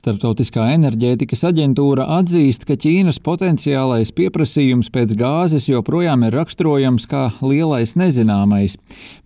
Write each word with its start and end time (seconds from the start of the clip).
Startautiskā 0.00 0.62
enerģētikas 0.72 1.42
aģentūra 1.44 2.06
atzīst, 2.16 2.62
ka 2.64 2.72
Ķīnas 2.80 3.18
potenciālais 3.20 4.08
pieprasījums 4.16 4.88
pēc 4.94 5.10
gāzes 5.18 5.66
joprojām 5.68 6.22
ir 6.24 6.32
raksturojams 6.38 7.04
kā 7.10 7.26
lielais 7.44 7.92
nezināmais. 8.00 8.78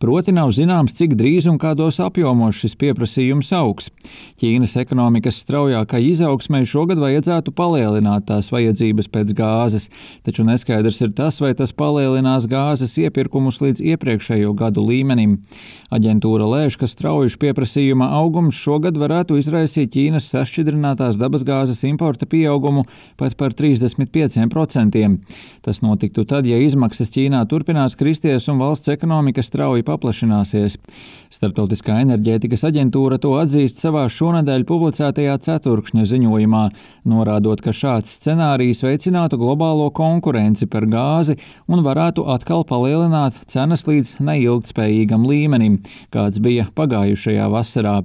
Proti, 0.02 0.34
nav 0.34 0.50
zināms, 0.56 0.96
cik 0.98 1.14
drīz 1.21 1.46
un 1.46 1.60
kādos 1.62 2.00
apjomos 2.02 2.58
šis 2.58 2.74
pieprasījums 2.80 3.52
augs. 3.54 3.92
Ķīnas 4.42 4.74
ekonomikas 4.82 5.38
straujākai 5.45 6.00
izaugsmai 6.08 6.65
šogad 6.67 6.99
vajadzētu 7.04 7.54
palielināt 7.54 8.27
tās 8.33 8.51
vajadzības 8.51 9.13
pēc 9.15 9.31
gāzes, 9.38 9.87
taču 10.27 10.43
neskaidrs 10.49 10.99
ir 11.06 11.15
tas, 11.15 11.38
vai 11.38 11.53
tas 11.54 11.71
palielinās 11.71 12.51
gāzes 12.51 12.97
iepirkumus 12.99 13.61
līdz 13.63 13.85
iepriekšējo 13.95 14.51
gadu 14.59 14.88
līmenim. 14.91 15.38
Aģentūra 15.95 16.51
lēš, 16.51 16.80
ka 16.83 16.91
straujuši 16.91 17.38
pieprasījuma 17.38 18.11
augums 18.19 18.59
šogad 18.59 18.98
varētu 18.98 19.38
izraisīt 19.38 19.95
Ķīnas 19.95 20.33
sašķeltību 20.34 20.63
sašķidrinātās 20.65 21.19
dabasgāzes 21.20 21.84
importa 21.84 22.27
pieaugumu 22.27 22.84
pat 23.18 23.36
par 23.36 23.52
35%. 23.52 25.18
Tas 25.62 25.80
notiktu 25.82 26.24
tad, 26.24 26.46
ja 26.46 26.56
izmaksas 26.59 27.12
Ķīnā 27.12 27.45
turpinās 27.48 27.96
kristies 27.96 28.48
un 28.48 28.59
valsts 28.59 28.88
ekonomika 28.88 29.42
strauji 29.42 29.84
paplašināsies. 29.84 30.78
Startautiskā 31.30 32.00
enerģētikas 32.04 32.64
aģentūra 32.64 33.18
to 33.18 33.34
atzīst 33.40 33.80
savā 33.82 34.06
šonadēļ 34.09 34.64
publicētajā 34.64 35.37
ceturkšņa 35.45 36.04
ziņojumā, 36.06 36.65
norādot, 37.10 37.60
ka 37.60 37.74
šāds 37.74 38.12
scenārijs 38.20 38.84
veicinātu 38.84 39.38
globālo 39.40 39.90
konkurenci 39.90 40.68
par 40.70 40.87
gāzi 40.87 41.37
un 41.68 41.84
varētu 41.84 42.26
atkal 42.30 42.65
palielināt 42.65 43.40
cenas 43.51 43.87
līdz 43.88 44.16
neilgtspējīgam 44.24 45.26
līmenim, 45.28 45.80
kāds 46.15 46.40
bija 46.40 46.70
pagājušajā 46.76 47.51
vasarā. 47.52 48.02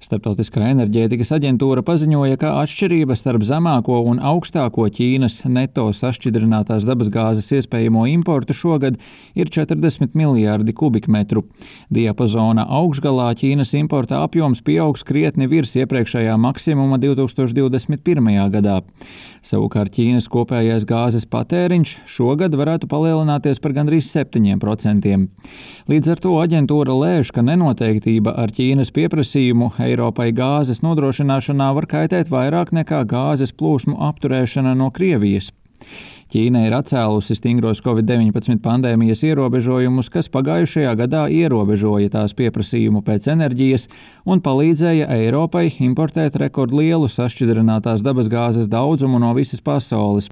Startautiskā 0.00 0.62
enerģētikas 0.64 1.28
aģentūra 1.36 1.82
paziņoja, 1.84 2.38
ka 2.40 2.54
atšķirība 2.62 3.12
starp 3.20 3.42
zemāko 3.44 3.98
un 4.08 4.16
augstāko 4.24 4.86
Ķīnas 4.96 5.42
neto 5.52 5.82
sašķidrinātās 5.92 6.86
dabasgāzes 6.88 7.50
iespējamo 7.58 8.06
importu 8.08 8.56
šogad 8.56 8.96
ir 9.36 9.52
40 9.52 10.16
miljārdi 10.16 10.72
kubikmetru. 10.72 11.42
Diapazona 11.92 12.64
augšgalā 12.78 13.26
Ķīnas 13.42 13.74
importa 13.76 14.22
apjoms 14.24 14.64
pieaugs 14.64 15.04
krietni 15.04 15.50
virs 15.52 15.76
iepriekšējā 15.82 16.38
maksimuma 16.40 16.96
2021. 17.04 18.32
gadā. 18.56 18.78
Savukārt 19.44 19.92
Ķīnas 19.98 20.30
kopējais 20.32 20.88
gāzes 20.88 21.28
patēriņš 21.28 21.94
šogad 22.08 22.56
varētu 22.56 22.88
palielināties 22.88 23.60
par 23.60 23.76
gandrīz 23.76 24.08
7%. 24.08 25.14
Līdz 25.92 26.10
ar 26.12 26.24
to 26.24 26.34
aģentūra 26.40 26.96
lēš, 27.04 27.36
ka 27.36 27.44
nenoteiktība 27.44 28.32
ar 28.40 28.52
Ķīnas 28.56 28.92
pieprasījumu 28.96 29.70
Eiropai 29.90 30.30
gāzes 30.36 30.82
nodrošināšanā 30.86 31.72
var 31.76 31.88
kaitēt 31.90 32.30
vairāk 32.32 32.70
nekā 32.76 33.02
gāzes 33.10 33.52
plūsmu 33.56 33.98
apturēšana 34.10 34.76
no 34.78 34.90
Krievijas. 34.94 35.50
Ķīna 36.30 36.60
ir 36.68 36.74
atcēlusi 36.76 37.34
stingros 37.34 37.80
Covid-19 37.82 38.60
pandēmijas 38.62 39.24
ierobežojumus, 39.26 40.06
kas 40.14 40.28
pagājušajā 40.30 40.92
gadā 41.00 41.24
ierobežoja 41.34 42.12
tās 42.12 42.36
pieprasījumu 42.38 43.02
pēc 43.02 43.26
enerģijas 43.32 43.88
un 44.30 44.38
palīdzēja 44.44 45.08
Eiropai 45.16 45.64
importēt 45.82 46.38
rekordlielu 46.38 47.10
sašķidrinātās 47.10 48.06
dabasgāzes 48.06 48.70
daudzumu 48.70 49.18
no 49.18 49.32
visas 49.34 49.58
pasaules. 49.58 50.30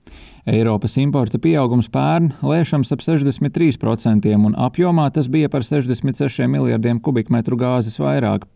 Eiropas 0.49 0.95
importa 0.97 1.37
pieaugums 1.37 1.91
pērn 1.93 2.31
lēšams 2.41 2.95
ap 2.95 3.03
63%, 3.05 4.31
un 4.49 4.55
apjomā 4.57 5.11
tas 5.13 5.29
bija 5.29 5.51
par 5.53 5.67
66 5.67 6.49
miljardiem 6.49 7.03
kubikmetru 7.05 7.59
gāzes 7.61 7.99
vairāk. 8.01 8.47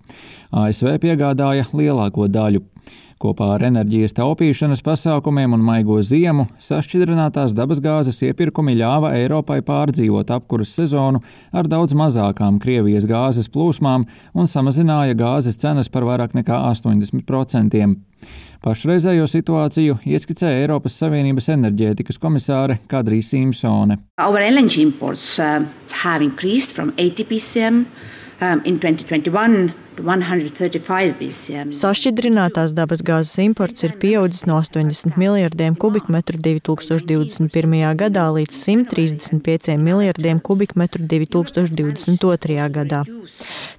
ASV 0.56 0.96
piegādāja 1.02 1.66
lielāko 1.76 2.30
daļu. 2.32 2.62
Kopā 3.22 3.52
ar 3.54 3.62
enerģijas 3.68 4.16
taupīšanas 4.16 4.80
pasākumiem 4.82 5.52
un 5.54 5.60
maigo 5.62 6.00
ziemu 6.02 6.48
sašķidrinātās 6.58 7.52
dabasgāzes 7.54 8.18
iepirkumi 8.26 8.74
ļāva 8.80 9.12
Eiropai 9.20 9.60
pārdzīvot 9.68 10.32
apkuras 10.34 10.72
sezonu 10.74 11.20
ar 11.52 11.68
daudz 11.70 11.94
mazākām 11.94 12.58
Krievijas 12.62 13.06
gāzes 13.06 13.52
plūsmām 13.52 14.08
un 14.34 14.50
samazināja 14.50 15.14
gāzes 15.20 15.60
cenas 15.60 15.92
par 15.92 16.08
vairāk 16.08 16.34
nekā 16.40 16.64
80%. 16.72 17.84
Pašreizējo 18.62 19.24
situāciju 19.26 19.96
ieskicēja 20.06 20.60
Eiropas 20.62 20.94
Savienības 20.98 21.48
enerģētikas 21.82 22.20
komisāre 22.22 22.78
Kadrija 22.88 23.22
Simpsone. 23.26 23.98
Our 24.18 24.40
LNG 24.40 24.82
imports 24.82 25.38
uh, 25.38 25.64
have 26.02 26.22
increased 26.22 26.74
from 26.74 26.92
80 26.98 27.24
BCM 27.28 27.84
um, 28.40 28.62
in 28.64 28.78
2021 28.78 29.72
Sašķidrinātās 31.76 32.72
dabasgāzes 32.72 33.36
imports 33.44 33.84
ir 33.84 33.92
pieaudzis 34.00 34.46
no 34.48 34.56
80 34.56 35.18
miljardiem 35.20 35.74
kubikmetru 35.76 36.38
2021. 36.40 37.96
gadā 38.00 38.24
līdz 38.32 38.56
135 38.56 39.76
miljardiem 39.76 40.40
kubikmetru 40.40 41.04
2022. 41.04 42.70
gadā. 42.72 43.02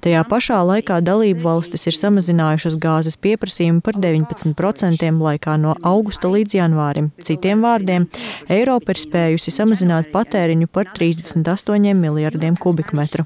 Tajā 0.03 0.19
pašā 0.27 0.57
laikā 0.67 0.97
dalību 0.99 1.45
valstis 1.45 1.87
ir 1.87 1.95
samazinājušas 1.95 2.75
gāzes 2.83 3.15
pieprasījumu 3.23 3.79
par 3.85 3.95
19% 4.03 5.07
laikā 5.23 5.53
no 5.63 5.77
augusta 5.79 6.27
līdz 6.27 6.57
janvārim. 6.57 7.07
Citiem 7.23 7.63
vārdiem, 7.63 8.09
Eiropa 8.51 8.91
ir 8.91 8.99
spējusi 8.99 9.53
samazināt 9.55 10.11
patēriņu 10.11 10.67
par 10.67 10.91
38 10.91 11.95
miljardiem 11.95 12.59
kubikmetru. 12.59 13.23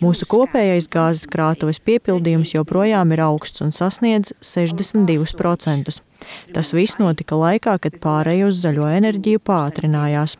Mūsu 0.00 0.24
kopējais 0.24 0.88
gāzes 0.88 1.28
krātuves 1.28 1.82
piepildījums 1.84 2.54
joprojām 2.54 3.12
ir 3.12 3.20
augsts 3.26 3.60
un 3.60 3.68
sasniedz 3.76 4.32
62%. 4.40 6.00
Tas 6.56 6.72
viss 6.72 6.96
notika 6.96 7.36
laikā, 7.36 7.76
kad 7.76 8.00
pārēj 8.00 8.46
uz 8.48 8.64
zaļo 8.64 8.88
enerģiju 8.88 9.44
pātrinājās. 9.44 10.38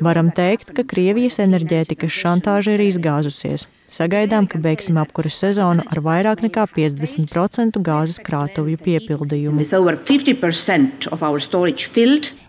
Varam 0.00 0.32
teikt, 0.32 0.72
ka 0.72 0.88
Krievijas 0.88 1.42
enerģētikas 1.44 2.16
šantāža 2.24 2.78
ir 2.78 2.88
izgāzusies. 2.88 3.68
Sagaidām, 3.92 4.46
ka 4.48 4.58
beigsim 4.64 4.96
apkuras 4.96 5.36
sezonu 5.42 5.84
ar 5.92 6.00
vairāk 6.02 6.40
nekā 6.46 6.64
50% 6.72 7.76
gāzes 7.84 8.16
krātuvju 8.24 8.78
piepildījumu. 8.80 9.60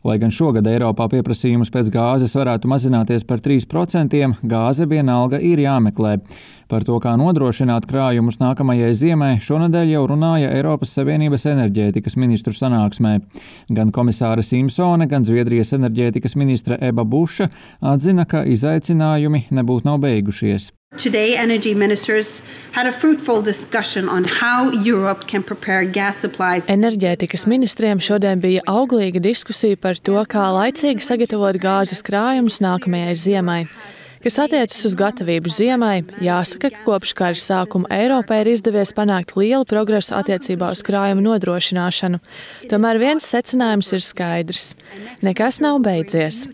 Lai 0.06 0.16
gan 0.22 0.31
šogad 0.31 0.68
Eiropā 0.69 1.09
pieprasījums 1.12 1.72
pēc 1.73 1.90
gāzes 1.91 2.35
varētu 2.38 2.69
mazināties 2.72 3.25
par 3.28 3.41
3%, 3.44 4.22
gāze 4.47 4.88
vienalga 4.88 5.41
ir 5.41 5.59
jāmeklē. 5.66 6.16
Par 6.72 6.85
to, 6.88 6.96
kā 7.03 7.12
nodrošināt 7.19 7.85
krājumus 7.90 8.40
nākamajai 8.41 8.94
ziemai, 8.97 9.34
šonadēļ 9.44 9.91
jau 9.91 10.06
runāja 10.13 10.53
Eiropas 10.56 10.96
Savienības 10.97 11.46
enerģētikas 11.52 12.16
ministru 12.22 12.56
sanāksmē. 12.57 13.19
Gan 13.75 13.91
komisāra 13.94 14.46
Simpsone, 14.46 15.09
gan 15.12 15.28
Zviedrijas 15.28 15.75
enerģētikas 15.78 16.38
ministra 16.40 16.79
Eba 16.79 17.06
Buša 17.06 17.52
atzina, 17.91 18.25
ka 18.29 18.46
izaicinājumi 18.50 19.46
nebūtu 19.53 19.91
nav 19.91 20.02
beigušies. 20.07 20.72
Today, 20.97 21.35
energy 21.35 21.73
ministers 21.73 22.41
had 22.72 22.88
a 22.88 22.91
fruitful 22.91 23.41
discussion 23.41 24.07
on 24.07 24.23
how 24.23 24.72
Europe 24.72 25.28
can 25.28 25.44
prepare 25.44 25.84
gas 25.84 26.22
supplies. 26.22 26.69
Enerģētikas 26.72 27.44
ministriem 27.51 28.00
šodien 28.00 28.40
bija 28.40 28.63
auglīga 28.69 29.19
diskusija 29.19 29.75
par 29.75 30.00
to, 30.00 30.16
kā 30.29 30.46
laicīgi 30.56 31.03
sagatavot 31.03 31.59
gāzes 31.59 32.00
krājumus 32.06 32.62
nākamajai 32.63 33.18
ziemai. 33.25 33.59
Kas 34.25 34.40
attiecas 34.41 34.80
uz 34.88 34.96
gatavību 34.97 35.52
ziemai, 35.53 36.00
jāsaka, 36.25 36.72
ka 36.74 36.80
kopš 36.81 37.12
kara 37.13 37.38
sākuma 37.38 37.86
Eiropai 37.94 38.40
ir 38.41 38.47
izdevies 38.56 38.90
panākt 38.97 39.36
lielu 39.38 39.68
progresu 39.69 40.16
attiecībā 40.18 40.72
uz 40.74 40.81
krājumu 40.88 41.22
nodrošināšanu. 41.28 42.18
Tomēr 42.72 42.97
viens 43.03 43.28
secinājums 43.30 43.91
ir 43.94 44.02
skaidrs- 44.02 44.72
nekas 45.28 45.62
nav 45.62 45.78
beidzies. 45.85 46.47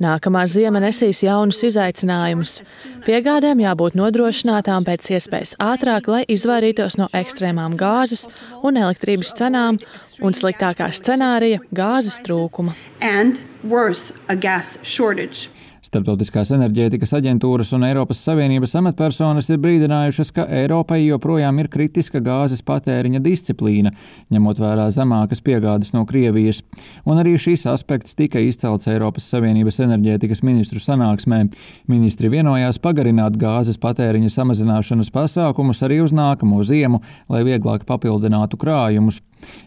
Nākamā 0.00 0.46
ziema 0.48 0.80
nesīs 0.80 1.20
jaunus 1.20 1.60
izaicinājumus. 1.60 2.62
Piegādēm 3.04 3.60
jābūt 3.66 4.00
nodrošinātām 4.00 4.88
pēc 4.88 5.12
iespējas 5.12 5.54
ātrāk, 5.60 6.08
lai 6.08 6.24
izvairītos 6.24 6.96
no 6.96 7.12
ekstrēmām 7.12 7.76
gāzes 7.76 8.28
un 8.62 8.80
elektrības 8.80 9.36
cenām 9.36 9.76
un 10.22 10.32
sliktākā 10.32 10.88
scenārija- 10.88 11.60
gāzes 11.84 12.18
trūkuma. 12.24 12.72
And 13.02 13.40
worse, 13.62 14.14
a 14.26 14.34
gas 14.36 14.78
shortage. 14.82 15.50
Startautiskās 15.90 16.52
enerģētikas 16.54 17.10
aģentūras 17.16 17.72
un 17.74 17.82
Eiropas 17.82 18.20
Savienības 18.22 18.76
amatpersonas 18.78 19.48
ir 19.50 19.56
brīdinājušas, 19.58 20.28
ka 20.36 20.44
Eiropai 20.60 21.00
joprojām 21.00 21.56
ir 21.58 21.66
kritiska 21.66 22.20
gāzes 22.22 22.62
patēriņa 22.62 23.18
disciplīna, 23.24 23.90
ņemot 24.30 24.60
vērā 24.62 24.84
zemākas 24.94 25.42
piegādes 25.42 25.90
no 25.96 26.04
Krievijas. 26.06 26.60
Un 27.02 27.18
arī 27.18 27.32
šis 27.42 27.66
aspekts 27.72 28.14
tika 28.14 28.38
izcelts 28.38 28.86
Eiropas 28.86 29.26
Savienības 29.34 29.80
enerģētikas 29.88 30.44
ministru 30.46 30.78
sanāksmē. 30.78 31.40
Ministri 31.90 32.30
vienojās 32.30 32.78
pagarināt 32.78 33.40
gāzes 33.42 33.80
patēriņa 33.82 34.30
samazināšanas 34.36 35.10
pasākumus 35.10 35.82
arī 35.82 35.98
uz 36.04 36.14
nākamo 36.14 36.62
ziemu, 36.62 37.02
lai 37.26 37.42
vieglāk 37.50 37.82
papildinātu 37.90 38.62
krājumus. 38.62 39.18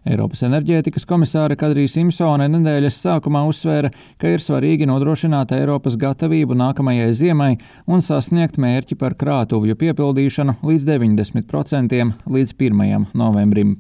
Eiropas 0.09 0.43
enerģētikas 0.47 1.07
komisāre 1.09 1.57
Kadrija 1.59 1.91
Simpsone 1.91 2.47
nedēļas 2.51 2.99
sākumā 3.05 3.43
uzsvēra, 3.49 3.91
ka 4.17 4.33
ir 4.33 4.43
svarīgi 4.43 4.87
nodrošināt 4.89 5.53
Eiropas 5.57 5.97
gatavību 6.01 6.57
nākamajai 6.59 7.11
ziemai 7.13 7.51
un 7.85 8.03
sasniegt 8.05 8.57
mērķi 8.61 8.97
par 8.99 9.17
krātuvju 9.19 9.77
piepildīšanu 9.79 10.57
līdz 10.65 10.89
90% 10.89 12.01
līdz 12.37 12.57
1. 12.57 13.07
novembrim. 13.13 13.77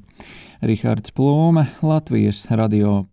Rihards 0.63 1.11
Plūme, 1.11 1.65
Latvijas 1.83 2.45
radio. 2.53 3.01